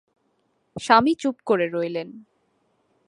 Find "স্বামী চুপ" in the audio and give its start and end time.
0.75-1.35